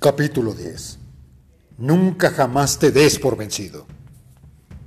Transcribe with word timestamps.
Capítulo 0.00 0.54
10. 0.54 0.98
Nunca 1.76 2.30
jamás 2.30 2.78
te 2.78 2.90
des 2.90 3.18
por 3.18 3.36
vencido. 3.36 3.86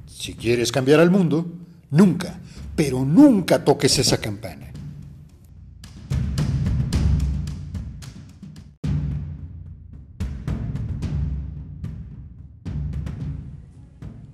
Si 0.08 0.34
quieres 0.34 0.72
cambiar 0.72 1.00
al 1.00 1.12
mundo, 1.12 1.46
nunca, 1.92 2.40
pero 2.76 3.06
nunca 3.06 3.64
toques 3.64 4.00
esa 4.00 4.18
campana. 4.18 4.72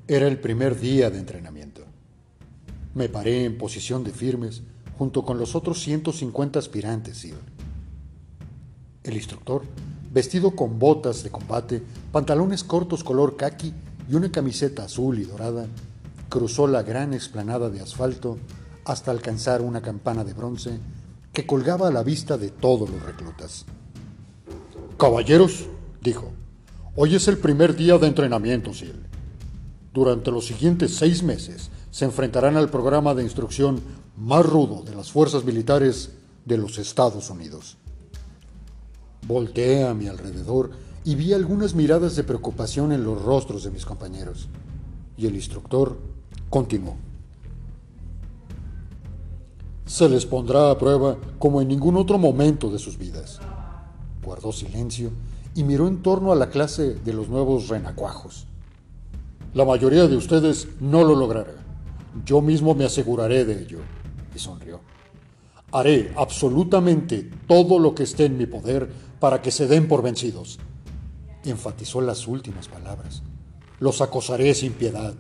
Era 0.07 0.29
el 0.29 0.39
primer 0.39 0.79
día 0.79 1.09
de 1.09 1.19
entrenamiento. 1.19 1.83
Me 2.95 3.09
paré 3.09 3.43
en 3.43 3.57
posición 3.57 4.05
de 4.05 4.11
firmes 4.11 4.61
junto 4.97 5.25
con 5.25 5.37
los 5.37 5.55
otros 5.55 5.81
150 5.81 6.57
aspirantes 6.57 7.27
El 9.03 9.15
instructor, 9.17 9.63
vestido 10.11 10.51
con 10.51 10.79
botas 10.79 11.23
de 11.23 11.29
combate, 11.29 11.83
pantalones 12.11 12.63
cortos 12.63 13.03
color 13.03 13.37
khaki 13.37 13.73
y 14.09 14.15
una 14.15 14.31
camiseta 14.31 14.85
azul 14.85 15.19
y 15.19 15.23
dorada, 15.23 15.67
cruzó 16.29 16.67
la 16.67 16.83
gran 16.83 17.13
explanada 17.13 17.69
de 17.69 17.81
asfalto 17.81 18.37
hasta 18.85 19.11
alcanzar 19.11 19.61
una 19.61 19.81
campana 19.81 20.23
de 20.23 20.33
bronce 20.33 20.79
que 21.33 21.45
colgaba 21.45 21.87
a 21.87 21.91
la 21.91 22.03
vista 22.03 22.37
de 22.37 22.49
todos 22.49 22.89
los 22.89 23.01
reclutas. 23.03 23.65
Caballeros, 24.97 25.65
dijo, 26.01 26.31
hoy 26.95 27.15
es 27.15 27.27
el 27.27 27.37
primer 27.37 27.75
día 27.75 27.97
de 27.97 28.07
entrenamiento, 28.07 28.73
Sil. 28.73 29.05
Durante 29.93 30.31
los 30.31 30.45
siguientes 30.45 30.95
seis 30.95 31.23
meses 31.23 31.69
se 31.91 32.05
enfrentarán 32.05 32.57
al 32.57 32.69
programa 32.69 33.13
de 33.13 33.23
instrucción 33.23 33.79
más 34.17 34.45
rudo 34.45 34.83
de 34.83 34.95
las 34.95 35.11
fuerzas 35.11 35.43
militares 35.43 36.11
de 36.45 36.57
los 36.57 36.77
Estados 36.77 37.29
Unidos. 37.29 37.77
Volteé 39.29 39.83
a 39.87 39.93
mi 39.93 40.07
alrededor 40.07 40.71
y 41.05 41.13
vi 41.13 41.33
algunas 41.33 41.75
miradas 41.75 42.15
de 42.15 42.23
preocupación 42.23 42.91
en 42.91 43.03
los 43.03 43.21
rostros 43.21 43.63
de 43.63 43.69
mis 43.69 43.85
compañeros. 43.85 44.47
Y 45.17 45.27
el 45.27 45.35
instructor 45.35 45.99
continuó. 46.49 46.95
Se 49.85 50.09
les 50.09 50.25
pondrá 50.25 50.71
a 50.71 50.79
prueba 50.79 51.15
como 51.37 51.61
en 51.61 51.67
ningún 51.67 51.95
otro 51.97 52.17
momento 52.17 52.71
de 52.71 52.79
sus 52.79 52.97
vidas. 52.97 53.39
Guardó 54.25 54.51
silencio 54.51 55.11
y 55.53 55.63
miró 55.63 55.87
en 55.87 56.01
torno 56.01 56.31
a 56.31 56.35
la 56.35 56.49
clase 56.49 56.95
de 56.95 57.13
los 57.13 57.29
nuevos 57.29 57.67
renacuajos. 57.67 58.47
La 59.53 59.63
mayoría 59.63 60.07
de 60.07 60.15
ustedes 60.15 60.69
no 60.79 61.03
lo 61.03 61.15
logrará. 61.15 61.53
Yo 62.25 62.41
mismo 62.41 62.73
me 62.73 62.85
aseguraré 62.85 63.45
de 63.45 63.61
ello. 63.61 63.81
Y 64.35 64.39
sonrió. 64.39 64.79
Haré 65.71 66.11
absolutamente 66.17 67.29
todo 67.47 67.77
lo 67.77 67.93
que 67.93 68.01
esté 68.01 68.25
en 68.25 68.39
mi 68.39 68.47
poder 68.47 68.89
para 69.19 69.41
que 69.41 69.51
se 69.51 69.67
den 69.67 69.87
por 69.87 70.01
vencidos. 70.01 70.59
Enfatizó 71.43 72.01
las 72.01 72.27
últimas 72.27 72.67
palabras. 72.67 73.21
Los 73.79 74.01
acosaré 74.01 74.53
sin 74.53 74.73
piedad. 74.73 75.13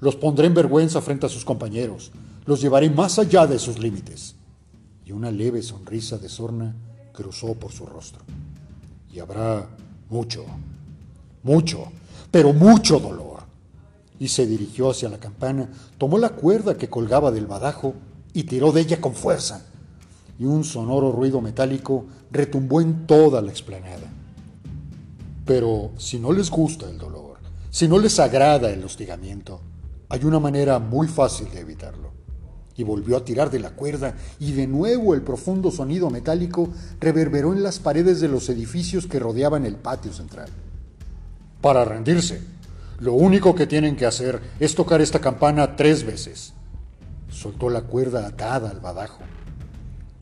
Los 0.00 0.16
pondré 0.16 0.46
en 0.46 0.54
vergüenza 0.54 1.00
frente 1.00 1.26
a 1.26 1.28
sus 1.28 1.44
compañeros. 1.44 2.12
Los 2.44 2.60
llevaré 2.60 2.90
más 2.90 3.18
allá 3.18 3.46
de 3.46 3.58
sus 3.58 3.78
límites. 3.78 4.34
Y 5.04 5.12
una 5.12 5.30
leve 5.30 5.62
sonrisa 5.62 6.18
de 6.18 6.28
sorna 6.28 6.74
cruzó 7.12 7.54
por 7.54 7.72
su 7.72 7.86
rostro. 7.86 8.22
Y 9.12 9.18
habrá 9.18 9.68
mucho, 10.08 10.44
mucho, 11.42 11.92
pero 12.30 12.52
mucho 12.52 12.98
dolor 12.98 13.32
y 14.22 14.28
se 14.28 14.46
dirigió 14.46 14.88
hacia 14.88 15.08
la 15.08 15.18
campana, 15.18 15.68
tomó 15.98 16.16
la 16.16 16.28
cuerda 16.28 16.76
que 16.76 16.88
colgaba 16.88 17.32
del 17.32 17.48
badajo 17.48 17.94
y 18.32 18.44
tiró 18.44 18.70
de 18.70 18.82
ella 18.82 19.00
con 19.00 19.16
fuerza. 19.16 19.66
Y 20.42 20.44
un 20.44 20.64
sonoro 20.64 21.12
ruido 21.12 21.40
metálico 21.40 22.04
retumbó 22.32 22.80
en 22.80 23.06
toda 23.06 23.40
la 23.40 23.52
explanada. 23.52 24.12
Pero 25.46 25.92
si 25.98 26.18
no 26.18 26.32
les 26.32 26.50
gusta 26.50 26.90
el 26.90 26.98
dolor, 26.98 27.36
si 27.70 27.86
no 27.86 27.96
les 27.96 28.18
agrada 28.18 28.68
el 28.68 28.82
hostigamiento, 28.82 29.60
hay 30.08 30.24
una 30.24 30.40
manera 30.40 30.80
muy 30.80 31.06
fácil 31.06 31.48
de 31.52 31.60
evitarlo. 31.60 32.10
Y 32.76 32.82
volvió 32.82 33.16
a 33.18 33.24
tirar 33.24 33.52
de 33.52 33.60
la 33.60 33.70
cuerda 33.70 34.16
y 34.40 34.50
de 34.50 34.66
nuevo 34.66 35.14
el 35.14 35.22
profundo 35.22 35.70
sonido 35.70 36.10
metálico 36.10 36.70
reverberó 36.98 37.52
en 37.52 37.62
las 37.62 37.78
paredes 37.78 38.20
de 38.20 38.26
los 38.26 38.48
edificios 38.48 39.06
que 39.06 39.20
rodeaban 39.20 39.64
el 39.64 39.76
patio 39.76 40.12
central. 40.12 40.48
Para 41.60 41.84
rendirse, 41.84 42.42
lo 42.98 43.12
único 43.12 43.54
que 43.54 43.68
tienen 43.68 43.94
que 43.94 44.06
hacer 44.06 44.40
es 44.58 44.74
tocar 44.74 45.00
esta 45.00 45.20
campana 45.20 45.76
tres 45.76 46.04
veces. 46.04 46.52
Soltó 47.30 47.70
la 47.70 47.82
cuerda 47.82 48.26
atada 48.26 48.70
al 48.70 48.80
badajo. 48.80 49.22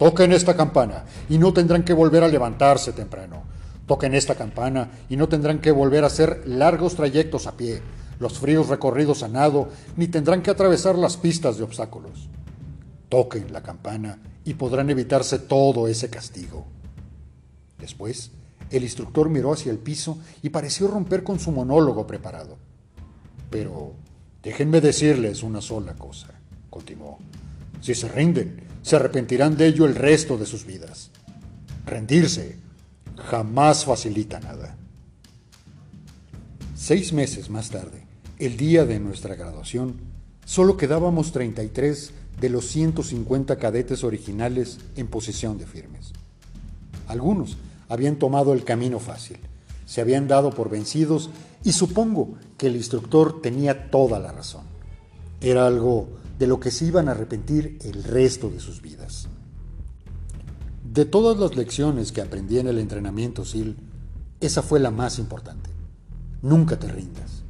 Toquen 0.01 0.33
esta 0.33 0.57
campana 0.57 1.05
y 1.29 1.37
no 1.37 1.53
tendrán 1.53 1.83
que 1.83 1.93
volver 1.93 2.25
a 2.25 2.29
levantarse 2.29 2.95
temprano. 2.95 3.43
Toquen 3.85 4.15
esta 4.15 4.35
campana 4.35 4.89
y 5.11 5.17
no 5.19 5.29
tendrán 5.29 5.59
que 5.59 5.73
volver 5.73 6.05
a 6.05 6.07
hacer 6.07 6.43
largos 6.47 6.95
trayectos 6.95 7.47
a 7.47 7.55
pie, 7.55 7.83
los 8.19 8.39
fríos 8.39 8.71
recorridos 8.71 9.23
a 9.23 9.29
nado, 9.29 9.69
ni 9.99 10.07
tendrán 10.07 10.41
que 10.41 10.51
atravesar 10.51 10.97
las 10.97 11.19
pistas 11.19 11.59
de 11.59 11.65
obstáculos. 11.65 12.31
Toquen 13.11 13.53
la 13.53 13.63
campana 13.63 14.19
y 14.43 14.55
podrán 14.55 14.89
evitarse 14.89 15.39
todo 15.39 15.87
ese 15.87 16.09
castigo. 16.09 16.65
Después, 17.79 18.31
el 18.71 18.85
instructor 18.85 19.29
miró 19.29 19.53
hacia 19.53 19.71
el 19.71 19.79
piso 19.79 20.17
y 20.41 20.49
pareció 20.49 20.89
romper 20.89 21.23
con 21.23 21.39
su 21.39 21.53
monólogo 21.53 22.07
preparado. 22.07 22.57
Pero 23.51 23.93
déjenme 24.43 24.81
decirles 24.81 25.43
una 25.43 25.61
sola 25.61 25.93
cosa, 25.93 26.29
continuó. 26.71 27.19
Si 27.83 27.95
se 27.95 28.09
rinden, 28.09 28.70
se 28.83 28.97
arrepentirán 28.97 29.57
de 29.57 29.67
ello 29.67 29.87
el 29.87 29.95
resto 29.95 30.39
de 30.39 30.47
sus 30.47 30.65
vidas. 30.67 31.11
Rendirse 31.87 32.57
jamás 33.17 33.85
facilita 33.85 34.41
nada. 34.41 34.77
Seis 36.75 37.13
meses 37.13 37.51
más 37.51 37.71
tarde, 37.71 38.07
el 38.39 38.57
día 38.57 38.87
de 38.87 38.99
nuestra 38.99 39.35
graduación, 39.35 39.97
solo 40.45 40.77
quedábamos 40.77 41.33
33 41.33 42.13
de 42.41 42.49
los 42.49 42.67
150 42.69 43.57
cadetes 43.57 44.03
originales 44.03 44.79
en 44.97 45.07
posición 45.07 45.59
de 45.59 45.67
firmes. 45.67 46.13
Algunos 47.07 47.59
habían 47.89 48.17
tomado 48.17 48.55
el 48.55 48.65
camino 48.65 48.99
fácil, 48.99 49.39
se 49.85 50.01
habían 50.01 50.27
dado 50.27 50.51
por 50.51 50.71
vencidos 50.71 51.29
y 51.65 51.73
supongo 51.73 52.35
que 52.57 52.69
el 52.69 52.77
instructor 52.77 53.43
tenía 53.43 53.91
toda 53.91 54.19
la 54.19 54.33
razón. 54.33 54.63
Era 55.41 55.67
algo 55.67 56.09
de 56.41 56.49
lo 56.49 56.59
que 56.59 56.73
se 56.73 56.87
iban 56.87 57.09
a 57.09 57.13
arrepentir 57.13 57.79
el 57.83 58.03
resto 58.03 58.51
de 58.51 58.59
sus 58.59 58.83
vidas. 58.83 59.29
De 60.83 61.05
todas 61.05 61.39
las 61.39 61.55
lecciones 61.55 62.11
que 62.11 62.21
aprendí 62.21 62.59
en 62.59 62.67
el 62.67 62.79
entrenamiento 62.79 63.45
SIL, 63.45 63.77
esa 64.41 64.63
fue 64.63 64.81
la 64.81 64.91
más 64.91 65.21
importante. 65.21 65.71
Nunca 66.43 66.77
te 66.79 66.89
rindas. 66.89 67.45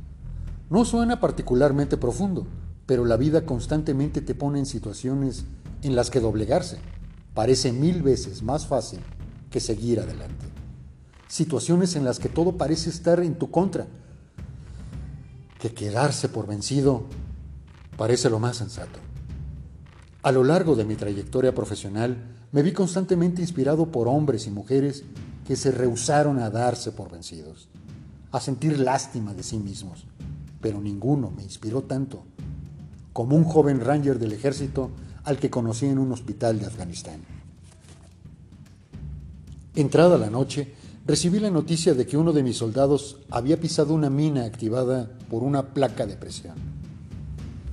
No 0.68 0.84
suena 0.84 1.20
particularmente 1.20 1.96
profundo, 1.96 2.46
pero 2.84 3.06
la 3.06 3.16
vida 3.16 3.46
constantemente 3.46 4.20
te 4.20 4.34
pone 4.34 4.58
en 4.58 4.66
situaciones 4.66 5.46
en 5.82 5.96
las 5.96 6.10
que 6.10 6.20
doblegarse 6.20 6.78
parece 7.32 7.72
mil 7.72 8.02
veces 8.02 8.42
más 8.42 8.66
fácil 8.66 9.00
que 9.50 9.60
seguir 9.60 10.00
adelante 10.00 10.50
situaciones 11.30 11.94
en 11.94 12.04
las 12.04 12.18
que 12.18 12.28
todo 12.28 12.58
parece 12.58 12.90
estar 12.90 13.20
en 13.20 13.36
tu 13.36 13.52
contra, 13.52 13.86
que 15.60 15.72
quedarse 15.72 16.28
por 16.28 16.48
vencido 16.48 17.04
parece 18.00 18.30
lo 18.30 18.38
más 18.38 18.56
sensato. 18.56 18.98
A 20.22 20.32
lo 20.32 20.42
largo 20.42 20.74
de 20.74 20.86
mi 20.86 20.94
trayectoria 20.94 21.54
profesional 21.54 22.16
me 22.50 22.62
vi 22.62 22.72
constantemente 22.72 23.42
inspirado 23.42 23.92
por 23.92 24.08
hombres 24.08 24.46
y 24.46 24.50
mujeres 24.50 25.04
que 25.46 25.54
se 25.54 25.70
rehusaron 25.70 26.38
a 26.38 26.48
darse 26.48 26.92
por 26.92 27.10
vencidos, 27.12 27.68
a 28.32 28.40
sentir 28.40 28.80
lástima 28.80 29.34
de 29.34 29.42
sí 29.42 29.58
mismos, 29.58 30.06
pero 30.62 30.80
ninguno 30.80 31.30
me 31.30 31.42
inspiró 31.42 31.82
tanto 31.82 32.22
como 33.12 33.36
un 33.36 33.44
joven 33.44 33.80
ranger 33.80 34.18
del 34.18 34.32
ejército 34.32 34.90
al 35.24 35.36
que 35.36 35.50
conocí 35.50 35.84
en 35.84 35.98
un 35.98 36.10
hospital 36.10 36.58
de 36.58 36.68
Afganistán. 36.68 37.20
Entrada 39.74 40.16
la 40.16 40.30
noche, 40.30 40.72
recibí 41.06 41.38
la 41.38 41.50
noticia 41.50 41.92
de 41.92 42.06
que 42.06 42.16
uno 42.16 42.32
de 42.32 42.44
mis 42.44 42.56
soldados 42.56 43.18
había 43.30 43.60
pisado 43.60 43.92
una 43.92 44.08
mina 44.08 44.46
activada 44.46 45.10
por 45.28 45.42
una 45.42 45.74
placa 45.74 46.06
de 46.06 46.16
presión. 46.16 46.79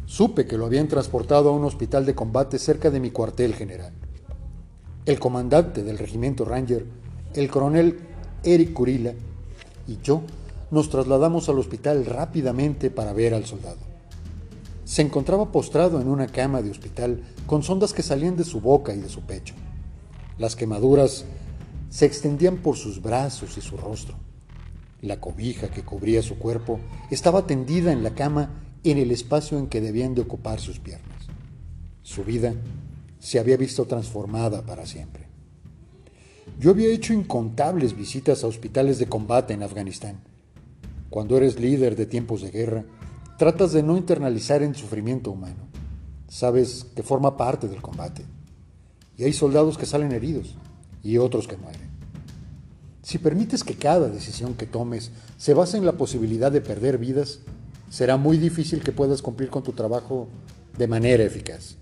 Supe 0.08 0.48
que 0.48 0.58
lo 0.58 0.66
habían 0.66 0.88
transportado 0.88 1.50
a 1.50 1.52
un 1.52 1.66
hospital 1.66 2.06
de 2.06 2.16
combate 2.16 2.60
cerca 2.60 2.90
de 2.90 3.02
mi 3.02 3.12
cuartel 3.12 3.54
general. 3.54 3.92
El 5.06 5.20
comandante 5.20 5.84
del 5.84 5.98
regimiento 5.98 6.46
Ranger, 6.46 6.86
el 7.34 7.50
coronel 7.50 8.00
Eric 8.42 8.72
Curila, 8.72 9.12
y 9.86 10.00
yo 10.02 10.22
nos 10.72 10.90
trasladamos 10.90 11.50
al 11.50 11.60
hospital 11.60 12.06
rápidamente 12.06 12.90
para 12.90 13.12
ver 13.12 13.34
al 13.34 13.46
soldado. 13.46 13.80
Se 14.86 15.02
encontraba 15.02 15.52
postrado 15.52 16.00
en 16.00 16.08
una 16.08 16.28
cama 16.28 16.62
de 16.62 16.72
hospital 16.72 17.22
con 17.46 17.62
sondas 17.62 17.92
que 17.92 18.02
salían 18.02 18.38
de 18.38 18.46
su 18.46 18.62
boca 18.62 18.94
y 18.94 19.02
de 19.02 19.10
su 19.10 19.24
pecho. 19.24 19.56
Las 20.38 20.56
quemaduras 20.56 21.26
se 21.90 22.06
extendían 22.06 22.58
por 22.58 22.78
sus 22.78 23.02
brazos 23.02 23.58
y 23.58 23.62
su 23.62 23.76
rostro. 23.76 24.16
La 25.02 25.20
cobija 25.20 25.68
que 25.68 25.84
cubría 25.84 26.24
su 26.24 26.38
cuerpo 26.40 26.80
estaba 27.12 27.46
tendida 27.46 27.92
en 27.92 28.04
la 28.04 28.16
cama 28.16 28.64
en 28.92 28.98
el 28.98 29.12
espacio 29.12 29.58
en 29.58 29.68
que 29.68 29.82
debían 29.82 30.16
de 30.16 30.22
ocupar 30.22 30.60
sus 30.60 30.80
piernas. 30.80 31.28
Su 32.04 32.24
vida 32.24 32.54
se 33.20 33.40
había 33.40 33.58
visto 33.58 33.86
transformada 33.86 34.66
para 34.66 34.86
siempre. 34.86 35.28
Yo 36.60 36.72
había 36.72 36.90
hecho 36.90 37.14
incontables 37.14 37.96
visitas 37.96 38.44
a 38.44 38.48
hospitales 38.48 38.98
de 39.00 39.08
combate 39.08 39.54
en 39.54 39.64
Afganistán. 39.64 40.20
Cuando 41.10 41.38
eres 41.38 41.60
líder 41.60 41.96
de 41.96 42.06
tiempos 42.06 42.42
de 42.42 42.52
guerra, 42.52 42.86
tratas 43.38 43.74
de 43.74 43.84
no 43.84 43.98
internalizar 43.98 44.64
el 44.64 44.76
sufrimiento 44.76 45.32
humano. 45.32 45.68
Sabes 46.28 46.86
que 46.96 47.04
forma 47.04 47.38
parte 47.38 47.68
del 47.68 47.82
combate. 47.82 48.24
Y 49.18 49.24
hay 49.24 49.34
soldados 49.34 49.78
que 49.78 49.86
salen 49.86 50.12
heridos 50.12 50.56
y 51.04 51.18
otros 51.18 51.48
que 51.48 51.58
mueren. 51.58 51.88
Si 53.02 53.20
permites 53.20 53.64
que 53.64 53.76
cada 53.76 54.10
decisión 54.10 54.56
que 54.56 54.66
tomes 54.66 55.12
se 55.38 55.54
base 55.54 55.78
en 55.78 55.86
la 55.86 55.94
posibilidad 55.94 56.52
de 56.52 56.62
perder 56.62 56.98
vidas, 56.98 57.40
será 57.90 58.18
muy 58.18 58.38
difícil 58.38 58.82
que 58.84 58.92
puedas 58.92 59.22
cumplir 59.22 59.50
con 59.50 59.64
tu 59.64 59.74
trabajo 59.74 60.28
de 60.78 60.88
manera 60.88 61.24
eficaz. 61.24 61.76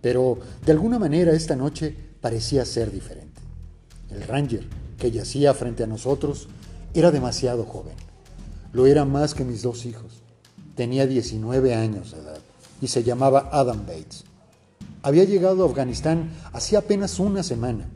Pero 0.00 0.38
de 0.64 0.72
alguna 0.72 0.98
manera 0.98 1.32
esta 1.32 1.56
noche 1.56 1.94
parecía 2.20 2.64
ser 2.64 2.90
diferente. 2.90 3.40
El 4.10 4.22
ranger 4.22 4.66
que 4.98 5.10
yacía 5.10 5.54
frente 5.54 5.84
a 5.84 5.86
nosotros 5.86 6.48
era 6.94 7.10
demasiado 7.10 7.64
joven. 7.64 7.94
Lo 8.72 8.86
era 8.86 9.04
más 9.04 9.34
que 9.34 9.44
mis 9.44 9.62
dos 9.62 9.86
hijos. 9.86 10.22
Tenía 10.74 11.06
19 11.06 11.74
años 11.74 12.12
de 12.12 12.18
edad 12.18 12.38
y 12.80 12.88
se 12.88 13.02
llamaba 13.02 13.48
Adam 13.52 13.86
Bates. 13.86 14.24
Había 15.02 15.24
llegado 15.24 15.64
a 15.64 15.68
Afganistán 15.68 16.30
hacía 16.52 16.80
apenas 16.80 17.18
una 17.18 17.42
semana 17.42 17.88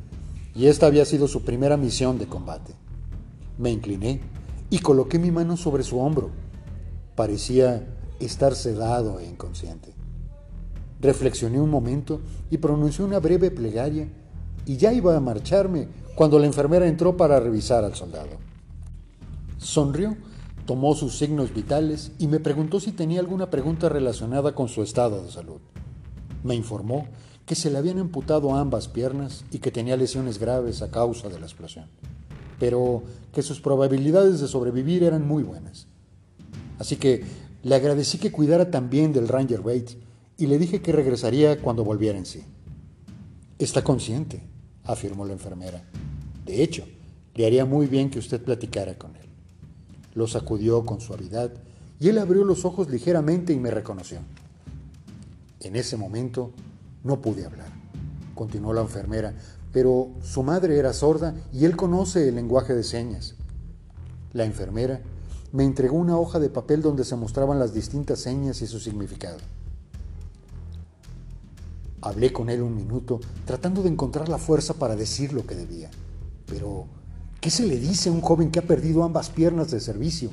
y 0.54 0.66
esta 0.66 0.86
había 0.86 1.04
sido 1.04 1.28
su 1.28 1.42
primera 1.42 1.76
misión 1.76 2.18
de 2.18 2.26
combate. 2.26 2.72
Me 3.58 3.70
incliné 3.70 4.20
y 4.70 4.78
coloqué 4.78 5.18
mi 5.18 5.30
mano 5.30 5.56
sobre 5.56 5.82
su 5.82 5.98
hombro. 5.98 6.30
Parecía 7.14 7.86
estar 8.20 8.54
sedado 8.54 9.20
e 9.20 9.26
inconsciente. 9.26 9.92
Reflexioné 11.00 11.60
un 11.60 11.70
momento 11.70 12.20
y 12.50 12.58
pronuncié 12.58 13.04
una 13.04 13.20
breve 13.20 13.50
plegaria 13.50 14.08
y 14.66 14.76
ya 14.76 14.92
iba 14.92 15.16
a 15.16 15.20
marcharme 15.20 15.88
cuando 16.14 16.38
la 16.38 16.46
enfermera 16.46 16.86
entró 16.86 17.16
para 17.16 17.40
revisar 17.40 17.84
al 17.84 17.94
soldado. 17.94 18.38
Sonrió, 19.58 20.16
tomó 20.66 20.94
sus 20.94 21.18
signos 21.18 21.52
vitales 21.52 22.12
y 22.18 22.26
me 22.26 22.40
preguntó 22.40 22.80
si 22.80 22.92
tenía 22.92 23.20
alguna 23.20 23.50
pregunta 23.50 23.88
relacionada 23.88 24.54
con 24.54 24.68
su 24.68 24.82
estado 24.82 25.22
de 25.22 25.30
salud. 25.30 25.60
Me 26.42 26.54
informó 26.54 27.06
que 27.46 27.54
se 27.54 27.70
le 27.70 27.78
habían 27.78 27.98
amputado 27.98 28.54
ambas 28.54 28.88
piernas 28.88 29.44
y 29.50 29.58
que 29.58 29.70
tenía 29.70 29.96
lesiones 29.96 30.38
graves 30.38 30.82
a 30.82 30.90
causa 30.90 31.28
de 31.28 31.38
la 31.38 31.46
explosión, 31.46 31.86
pero 32.58 33.02
que 33.32 33.42
sus 33.42 33.60
probabilidades 33.60 34.40
de 34.40 34.48
sobrevivir 34.48 35.02
eran 35.02 35.26
muy 35.26 35.42
buenas. 35.42 35.86
Así 36.78 36.96
que 36.96 37.24
le 37.62 37.74
agradecí 37.74 38.18
que 38.18 38.32
cuidara 38.32 38.70
también 38.70 39.12
del 39.12 39.28
Ranger 39.28 39.62
Bates 39.62 39.96
y 40.36 40.46
le 40.46 40.58
dije 40.58 40.82
que 40.82 40.92
regresaría 40.92 41.60
cuando 41.60 41.84
volviera 41.84 42.18
en 42.18 42.26
sí. 42.26 42.44
Está 43.58 43.82
consciente, 43.82 44.42
afirmó 44.84 45.24
la 45.24 45.32
enfermera. 45.32 45.82
De 46.44 46.62
hecho, 46.62 46.84
le 47.34 47.46
haría 47.46 47.64
muy 47.64 47.86
bien 47.86 48.10
que 48.10 48.18
usted 48.18 48.42
platicara 48.42 48.96
con 48.98 49.16
él. 49.16 49.26
Lo 50.14 50.26
sacudió 50.26 50.84
con 50.84 51.00
suavidad 51.00 51.52
y 51.98 52.08
él 52.08 52.18
abrió 52.18 52.44
los 52.44 52.64
ojos 52.64 52.90
ligeramente 52.90 53.52
y 53.52 53.58
me 53.58 53.70
reconoció. 53.70 54.18
En 55.60 55.76
ese 55.76 55.96
momento 55.96 56.52
no 57.02 57.20
pude 57.20 57.46
hablar, 57.46 57.72
continuó 58.34 58.72
la 58.72 58.82
enfermera, 58.82 59.34
pero 59.72 60.10
su 60.22 60.42
madre 60.42 60.78
era 60.78 60.92
sorda 60.92 61.34
y 61.52 61.64
él 61.64 61.76
conoce 61.76 62.28
el 62.28 62.34
lenguaje 62.34 62.74
de 62.74 62.82
señas. 62.82 63.34
La 64.32 64.44
enfermera 64.44 65.00
me 65.54 65.62
entregó 65.62 65.96
una 65.96 66.18
hoja 66.18 66.40
de 66.40 66.50
papel 66.50 66.82
donde 66.82 67.04
se 67.04 67.14
mostraban 67.14 67.60
las 67.60 67.72
distintas 67.72 68.18
señas 68.18 68.60
y 68.60 68.66
su 68.66 68.80
significado. 68.80 69.38
Hablé 72.00 72.32
con 72.32 72.50
él 72.50 72.60
un 72.60 72.74
minuto, 72.74 73.20
tratando 73.44 73.80
de 73.84 73.88
encontrar 73.88 74.28
la 74.28 74.38
fuerza 74.38 74.74
para 74.74 74.96
decir 74.96 75.32
lo 75.32 75.46
que 75.46 75.54
debía. 75.54 75.92
Pero, 76.46 76.86
¿qué 77.40 77.50
se 77.50 77.68
le 77.68 77.78
dice 77.78 78.08
a 78.08 78.12
un 78.12 78.20
joven 78.20 78.50
que 78.50 78.58
ha 78.58 78.66
perdido 78.66 79.04
ambas 79.04 79.30
piernas 79.30 79.70
de 79.70 79.78
servicio? 79.78 80.30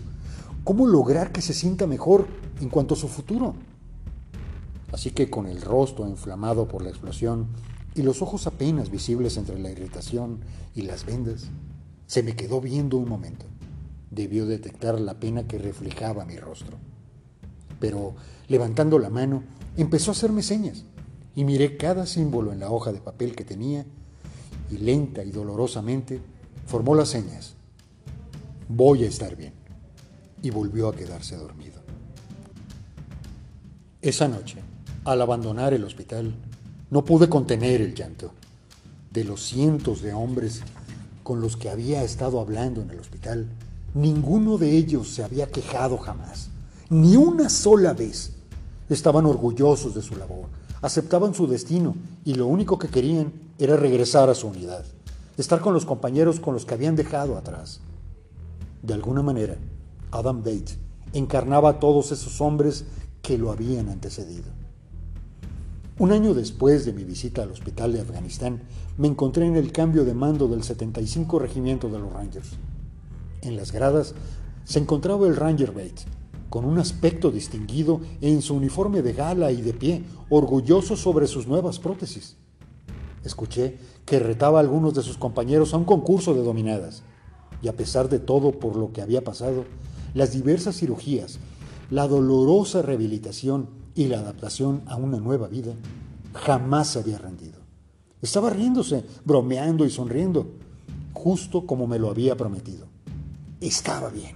¿Cómo 0.63 0.87
lograr 0.87 1.31
que 1.31 1.43
se 1.43 1.53
sienta 1.53 1.85
mejor 1.85 2.25
en 2.59 2.69
cuanto 2.69 2.95
a 2.95 2.97
su 2.97 3.07
futuro? 3.07 3.53
Así 4.91 5.11
que 5.11 5.29
con 5.29 5.45
el 5.45 5.61
rostro 5.61 6.07
inflamado 6.07 6.67
por 6.67 6.81
la 6.81 6.89
explosión 6.89 7.45
y 7.93 8.01
los 8.01 8.23
ojos 8.23 8.47
apenas 8.47 8.89
visibles 8.89 9.37
entre 9.37 9.59
la 9.59 9.69
irritación 9.69 10.39
y 10.73 10.81
las 10.81 11.05
vendas, 11.05 11.43
se 12.07 12.23
me 12.23 12.35
quedó 12.35 12.59
viendo 12.59 12.97
un 12.97 13.07
momento. 13.07 13.50
Debió 14.11 14.45
detectar 14.45 14.99
la 14.99 15.19
pena 15.19 15.47
que 15.47 15.57
reflejaba 15.57 16.25
mi 16.25 16.37
rostro. 16.37 16.77
Pero, 17.79 18.15
levantando 18.47 18.99
la 18.99 19.09
mano, 19.09 19.43
empezó 19.77 20.11
a 20.11 20.13
hacerme 20.13 20.43
señas 20.43 20.85
y 21.35 21.43
miré 21.43 21.77
cada 21.77 22.05
símbolo 22.05 22.51
en 22.51 22.59
la 22.59 22.69
hoja 22.69 22.91
de 22.91 22.99
papel 22.99 23.35
que 23.35 23.45
tenía 23.45 23.85
y 24.69 24.77
lenta 24.77 25.23
y 25.23 25.31
dolorosamente 25.31 26.21
formó 26.65 26.95
las 26.95 27.09
señas. 27.09 27.55
Voy 28.69 29.03
a 29.03 29.07
estar 29.07 29.35
bien. 29.35 29.53
Y 30.43 30.49
volvió 30.49 30.87
a 30.87 30.95
quedarse 30.95 31.35
dormido. 31.35 31.81
Esa 34.01 34.27
noche, 34.27 34.57
al 35.05 35.21
abandonar 35.21 35.73
el 35.73 35.83
hospital, 35.83 36.33
no 36.89 37.05
pude 37.05 37.29
contener 37.29 37.81
el 37.81 37.93
llanto. 37.93 38.33
De 39.11 39.23
los 39.23 39.43
cientos 39.43 40.01
de 40.01 40.13
hombres 40.13 40.61
con 41.23 41.41
los 41.41 41.57
que 41.57 41.69
había 41.69 42.03
estado 42.03 42.39
hablando 42.39 42.81
en 42.81 42.89
el 42.89 42.99
hospital, 42.99 43.47
ninguno 43.93 44.57
de 44.57 44.77
ellos 44.77 45.09
se 45.09 45.23
había 45.23 45.47
quejado 45.47 45.97
jamás, 45.97 46.49
ni 46.89 47.17
una 47.17 47.49
sola 47.49 47.93
vez. 47.93 48.33
Estaban 48.89 49.25
orgullosos 49.25 49.95
de 49.95 50.01
su 50.01 50.15
labor, 50.15 50.45
aceptaban 50.81 51.33
su 51.33 51.47
destino 51.47 51.95
y 52.25 52.33
lo 52.33 52.47
único 52.47 52.77
que 52.77 52.89
querían 52.89 53.31
era 53.57 53.77
regresar 53.77 54.29
a 54.29 54.35
su 54.35 54.47
unidad, 54.47 54.83
estar 55.37 55.61
con 55.61 55.73
los 55.73 55.85
compañeros 55.85 56.39
con 56.39 56.53
los 56.53 56.65
que 56.65 56.73
habían 56.73 56.95
dejado 56.95 57.37
atrás. 57.37 57.79
De 58.81 58.93
alguna 58.93 59.21
manera, 59.21 59.55
Adam 60.11 60.39
Bates 60.39 60.77
encarnaba 61.13 61.69
a 61.69 61.79
todos 61.79 62.11
esos 62.11 62.41
hombres 62.41 62.85
que 63.21 63.37
lo 63.37 63.51
habían 63.51 63.89
antecedido. 63.89 64.61
Un 65.99 66.11
año 66.11 66.33
después 66.33 66.85
de 66.85 66.93
mi 66.93 67.03
visita 67.03 67.43
al 67.43 67.51
hospital 67.51 67.93
de 67.93 68.01
Afganistán, 68.01 68.61
me 68.97 69.07
encontré 69.07 69.45
en 69.45 69.55
el 69.55 69.71
cambio 69.71 70.03
de 70.03 70.15
mando 70.15 70.47
del 70.47 70.63
75 70.63 71.37
Regimiento 71.37 71.89
de 71.89 71.99
los 71.99 72.11
Rangers. 72.11 72.57
En 73.41 73.55
las 73.55 73.71
gradas 73.71 74.13
se 74.65 74.79
encontraba 74.79 75.27
el 75.27 75.35
Ranger 75.35 75.71
Bates, 75.71 76.05
con 76.49 76.65
un 76.65 76.77
aspecto 76.77 77.31
distinguido 77.31 78.01
en 78.21 78.41
su 78.41 78.53
uniforme 78.53 79.01
de 79.01 79.13
gala 79.13 79.51
y 79.51 79.61
de 79.61 79.73
pie, 79.73 80.03
orgulloso 80.29 80.95
sobre 80.95 81.25
sus 81.25 81.47
nuevas 81.47 81.79
prótesis. 81.79 82.35
Escuché 83.23 83.77
que 84.05 84.19
retaba 84.19 84.59
a 84.59 84.61
algunos 84.61 84.93
de 84.93 85.01
sus 85.01 85.17
compañeros 85.17 85.73
a 85.73 85.77
un 85.77 85.85
concurso 85.85 86.33
de 86.33 86.43
dominadas, 86.43 87.03
y 87.63 87.67
a 87.67 87.75
pesar 87.75 88.09
de 88.09 88.19
todo 88.19 88.51
por 88.51 88.75
lo 88.75 88.91
que 88.91 89.01
había 89.01 89.23
pasado, 89.23 89.65
las 90.13 90.33
diversas 90.33 90.77
cirugías, 90.77 91.39
la 91.89 92.07
dolorosa 92.07 92.81
rehabilitación 92.81 93.69
y 93.95 94.05
la 94.07 94.19
adaptación 94.19 94.81
a 94.85 94.97
una 94.97 95.19
nueva 95.19 95.47
vida, 95.47 95.73
jamás 96.33 96.89
se 96.89 96.99
había 96.99 97.17
rendido. 97.17 97.59
Estaba 98.21 98.51
riéndose, 98.51 99.03
bromeando 99.25 99.85
y 99.85 99.89
sonriendo, 99.89 100.47
justo 101.13 101.65
como 101.65 101.87
me 101.87 101.97
lo 101.97 102.09
había 102.09 102.35
prometido. 102.35 102.90
Estaba 103.61 104.09
bien. 104.09 104.35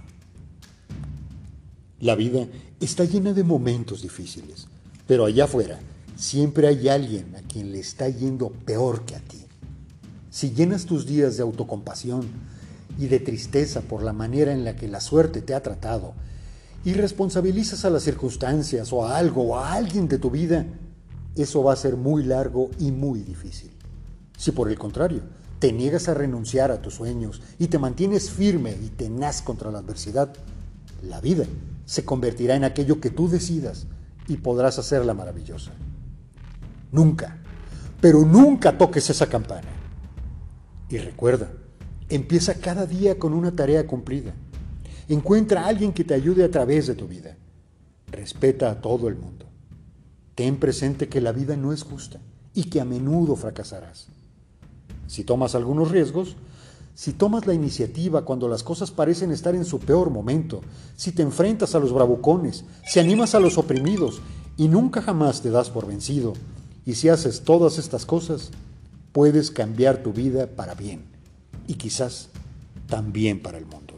La 1.98 2.14
vida 2.14 2.46
está 2.78 3.04
llena 3.04 3.32
de 3.32 3.42
momentos 3.42 4.02
difíciles, 4.02 4.68
pero 5.08 5.24
allá 5.24 5.44
afuera 5.44 5.80
siempre 6.16 6.68
hay 6.68 6.88
alguien 6.88 7.34
a 7.34 7.42
quien 7.42 7.72
le 7.72 7.80
está 7.80 8.08
yendo 8.08 8.50
peor 8.50 9.04
que 9.04 9.16
a 9.16 9.20
ti. 9.20 9.44
Si 10.30 10.52
llenas 10.52 10.86
tus 10.86 11.06
días 11.06 11.36
de 11.36 11.42
autocompasión 11.42 12.24
y 13.00 13.08
de 13.08 13.18
tristeza 13.18 13.80
por 13.80 14.04
la 14.04 14.12
manera 14.12 14.52
en 14.52 14.64
la 14.64 14.76
que 14.76 14.86
la 14.86 15.00
suerte 15.00 15.42
te 15.42 15.54
ha 15.54 15.62
tratado, 15.62 16.14
y 16.84 16.92
responsabilizas 16.92 17.84
a 17.84 17.90
las 17.90 18.04
circunstancias 18.04 18.92
o 18.92 19.04
a 19.04 19.18
algo 19.18 19.42
o 19.42 19.56
a 19.56 19.72
alguien 19.72 20.06
de 20.06 20.18
tu 20.18 20.30
vida, 20.30 20.66
eso 21.34 21.64
va 21.64 21.72
a 21.72 21.76
ser 21.76 21.96
muy 21.96 22.22
largo 22.22 22.70
y 22.78 22.92
muy 22.92 23.22
difícil. 23.22 23.72
Si 24.38 24.52
por 24.52 24.70
el 24.70 24.78
contrario, 24.78 25.22
te 25.58 25.72
niegas 25.72 26.08
a 26.08 26.14
renunciar 26.14 26.70
a 26.70 26.82
tus 26.82 26.94
sueños 26.94 27.42
y 27.58 27.68
te 27.68 27.78
mantienes 27.78 28.30
firme 28.30 28.76
y 28.82 28.88
tenaz 28.88 29.42
contra 29.42 29.70
la 29.70 29.78
adversidad, 29.78 30.32
la 31.02 31.20
vida 31.20 31.46
se 31.84 32.04
convertirá 32.04 32.56
en 32.56 32.64
aquello 32.64 33.00
que 33.00 33.10
tú 33.10 33.28
decidas 33.28 33.86
y 34.28 34.36
podrás 34.36 34.78
hacerla 34.78 35.14
maravillosa. 35.14 35.72
Nunca, 36.92 37.38
pero 38.00 38.22
nunca 38.22 38.76
toques 38.76 39.08
esa 39.08 39.28
campana. 39.28 39.68
Y 40.88 40.98
recuerda, 40.98 41.50
empieza 42.08 42.54
cada 42.54 42.86
día 42.86 43.18
con 43.18 43.32
una 43.32 43.52
tarea 43.52 43.86
cumplida. 43.86 44.34
Encuentra 45.08 45.62
a 45.62 45.68
alguien 45.68 45.92
que 45.92 46.04
te 46.04 46.14
ayude 46.14 46.44
a 46.44 46.50
través 46.50 46.86
de 46.86 46.94
tu 46.94 47.06
vida. 47.06 47.36
Respeta 48.10 48.70
a 48.70 48.80
todo 48.80 49.08
el 49.08 49.16
mundo. 49.16 49.46
Ten 50.34 50.58
presente 50.58 51.08
que 51.08 51.20
la 51.20 51.32
vida 51.32 51.56
no 51.56 51.72
es 51.72 51.82
justa 51.82 52.20
y 52.52 52.64
que 52.64 52.80
a 52.80 52.84
menudo 52.84 53.36
fracasarás. 53.36 54.08
Si 55.06 55.24
tomas 55.24 55.54
algunos 55.54 55.90
riesgos, 55.90 56.36
si 56.94 57.12
tomas 57.12 57.46
la 57.46 57.54
iniciativa 57.54 58.24
cuando 58.24 58.48
las 58.48 58.62
cosas 58.62 58.90
parecen 58.90 59.30
estar 59.30 59.54
en 59.54 59.64
su 59.64 59.78
peor 59.78 60.10
momento, 60.10 60.62
si 60.96 61.12
te 61.12 61.22
enfrentas 61.22 61.74
a 61.74 61.78
los 61.78 61.92
bravucones, 61.92 62.64
si 62.86 63.00
animas 63.00 63.34
a 63.34 63.40
los 63.40 63.58
oprimidos 63.58 64.22
y 64.56 64.68
nunca 64.68 65.02
jamás 65.02 65.42
te 65.42 65.50
das 65.50 65.68
por 65.68 65.86
vencido, 65.86 66.32
y 66.86 66.94
si 66.94 67.08
haces 67.08 67.42
todas 67.42 67.78
estas 67.78 68.06
cosas, 68.06 68.50
puedes 69.12 69.50
cambiar 69.50 70.02
tu 70.02 70.12
vida 70.12 70.46
para 70.46 70.74
bien 70.74 71.04
y 71.66 71.74
quizás 71.74 72.28
también 72.86 73.42
para 73.42 73.58
el 73.58 73.66
mundo. 73.66 73.95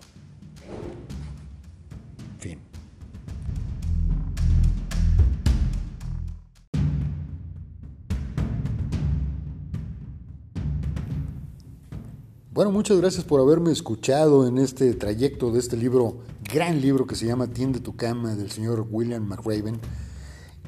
Bueno, 12.58 12.72
muchas 12.72 12.98
gracias 12.98 13.22
por 13.22 13.40
haberme 13.40 13.70
escuchado 13.70 14.44
en 14.44 14.58
este 14.58 14.92
trayecto 14.94 15.52
de 15.52 15.60
este 15.60 15.76
libro, 15.76 16.16
gran 16.52 16.80
libro 16.80 17.06
que 17.06 17.14
se 17.14 17.24
llama 17.24 17.46
Tiende 17.46 17.78
tu 17.78 17.94
cama 17.94 18.34
del 18.34 18.50
señor 18.50 18.84
William 18.90 19.22
McRaven. 19.28 19.78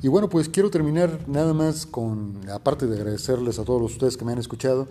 Y 0.00 0.06
bueno, 0.06 0.28
pues 0.28 0.48
quiero 0.48 0.70
terminar 0.70 1.18
nada 1.26 1.52
más 1.52 1.86
con, 1.86 2.48
aparte 2.48 2.86
de 2.86 2.94
agradecerles 2.96 3.58
a 3.58 3.64
todos 3.64 3.90
ustedes 3.90 4.16
que 4.16 4.24
me 4.24 4.30
han 4.30 4.38
escuchado, 4.38 4.86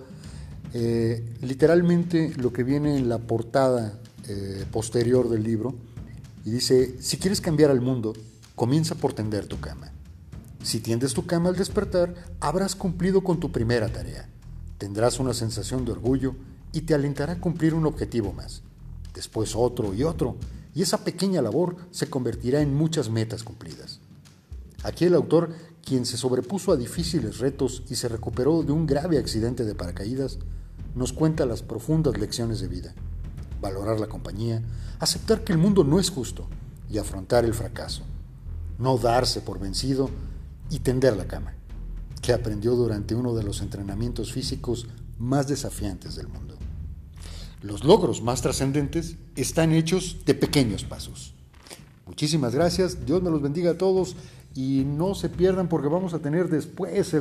eh, 0.73 1.23
literalmente 1.39 2.33
lo 2.35 2.51
que 2.51 2.65
viene 2.65 2.97
en 2.97 3.07
la 3.07 3.19
portada 3.19 3.97
eh, 4.27 4.65
posterior 4.69 5.29
del 5.29 5.43
libro, 5.43 5.75
y 6.43 6.51
dice, 6.51 7.01
si 7.01 7.15
quieres 7.15 7.39
cambiar 7.39 7.71
al 7.71 7.79
mundo, 7.79 8.11
comienza 8.55 8.95
por 8.95 9.13
tender 9.13 9.47
tu 9.47 9.57
cama. 9.61 9.93
Si 10.61 10.81
tiendes 10.81 11.13
tu 11.13 11.25
cama 11.25 11.47
al 11.47 11.55
despertar, 11.55 12.13
habrás 12.41 12.75
cumplido 12.75 13.23
con 13.23 13.39
tu 13.39 13.53
primera 13.53 13.87
tarea. 13.87 14.27
Tendrás 14.77 15.21
una 15.21 15.33
sensación 15.33 15.85
de 15.85 15.93
orgullo 15.93 16.35
y 16.71 16.81
te 16.81 16.93
alentará 16.93 17.33
a 17.33 17.39
cumplir 17.39 17.73
un 17.73 17.85
objetivo 17.85 18.33
más, 18.33 18.61
después 19.13 19.55
otro 19.55 19.93
y 19.93 20.03
otro, 20.03 20.35
y 20.73 20.81
esa 20.81 21.03
pequeña 21.03 21.41
labor 21.41 21.75
se 21.91 22.09
convertirá 22.09 22.61
en 22.61 22.75
muchas 22.75 23.09
metas 23.09 23.43
cumplidas. 23.43 23.99
Aquí 24.83 25.05
el 25.05 25.15
autor, 25.15 25.51
quien 25.83 26.05
se 26.05 26.17
sobrepuso 26.17 26.71
a 26.71 26.77
difíciles 26.77 27.39
retos 27.39 27.83
y 27.89 27.95
se 27.95 28.07
recuperó 28.07 28.63
de 28.63 28.71
un 28.71 28.85
grave 28.85 29.17
accidente 29.17 29.65
de 29.65 29.75
paracaídas, 29.75 30.39
nos 30.95 31.11
cuenta 31.11 31.45
las 31.45 31.63
profundas 31.63 32.17
lecciones 32.17 32.59
de 32.59 32.67
vida. 32.67 32.93
Valorar 33.61 33.99
la 33.99 34.07
compañía, 34.07 34.63
aceptar 34.99 35.43
que 35.43 35.51
el 35.51 35.57
mundo 35.57 35.83
no 35.83 35.99
es 35.99 36.09
justo 36.09 36.47
y 36.89 36.97
afrontar 36.97 37.45
el 37.45 37.53
fracaso. 37.53 38.03
No 38.77 38.97
darse 38.97 39.41
por 39.41 39.59
vencido 39.59 40.09
y 40.69 40.79
tender 40.79 41.17
la 41.17 41.27
cama, 41.27 41.53
que 42.21 42.31
aprendió 42.31 42.75
durante 42.75 43.15
uno 43.15 43.35
de 43.35 43.43
los 43.43 43.61
entrenamientos 43.61 44.31
físicos 44.31 44.87
más 45.17 45.47
desafiantes 45.47 46.15
del 46.15 46.27
mundo. 46.29 46.58
Los 47.61 47.83
logros 47.83 48.21
más 48.21 48.41
trascendentes 48.41 49.17
están 49.35 49.73
hechos 49.73 50.19
de 50.25 50.33
pequeños 50.33 50.85
pasos. 50.85 51.33
Muchísimas 52.05 52.55
gracias, 52.55 53.05
Dios 53.05 53.21
me 53.21 53.29
los 53.29 53.41
bendiga 53.41 53.71
a 53.71 53.77
todos 53.77 54.15
y 54.55 54.83
no 54.85 55.13
se 55.13 55.29
pierdan 55.29 55.67
porque 55.67 55.89
vamos 55.89 56.13
a 56.13 56.19
tener 56.19 56.49
después 56.49 57.13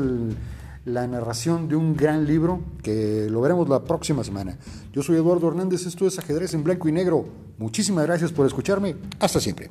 la 0.85 1.07
narración 1.07 1.69
de 1.69 1.77
un 1.77 1.97
gran 1.97 2.27
libro 2.27 2.61
que 2.83 3.27
lo 3.29 3.41
veremos 3.41 3.69
la 3.69 3.83
próxima 3.83 4.23
semana. 4.23 4.59
Yo 4.93 5.03
soy 5.03 5.17
Eduardo 5.17 5.49
Hernández, 5.49 5.87
esto 5.87 6.07
es 6.07 6.19
Ajedrez 6.19 6.55
en 6.55 6.63
Blanco 6.63 6.89
y 6.89 6.93
Negro. 6.93 7.27
Muchísimas 7.59 8.07
gracias 8.07 8.31
por 8.33 8.47
escucharme, 8.47 8.95
hasta 9.19 9.41
siempre. 9.41 9.71